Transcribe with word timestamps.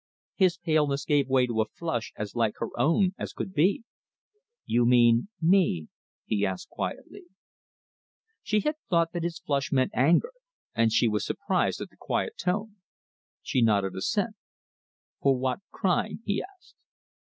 His 0.33 0.57
paleness 0.57 1.05
gave 1.05 1.29
way 1.29 1.45
to 1.45 1.61
a 1.61 1.67
flush 1.67 2.11
as 2.17 2.33
like 2.35 2.55
her 2.57 2.69
own 2.75 3.13
as 3.19 3.33
could 3.33 3.53
be. 3.53 3.83
"You 4.65 4.83
mean 4.83 5.27
me?" 5.39 5.89
he 6.25 6.43
asked 6.43 6.69
quietly. 6.69 7.25
She 8.41 8.61
had 8.61 8.77
thought 8.89 9.11
that 9.13 9.21
his 9.21 9.37
flush 9.37 9.71
meant 9.71 9.91
anger, 9.93 10.33
and 10.73 10.91
she 10.91 11.07
was 11.07 11.23
surprised 11.23 11.81
at 11.81 11.91
the 11.91 11.97
quiet 11.97 12.33
tone. 12.35 12.77
She 13.43 13.61
nodded 13.61 13.93
assent. 13.95 14.35
"For 15.21 15.37
what 15.37 15.59
crime?" 15.71 16.21
he 16.25 16.41
asked. 16.41 16.73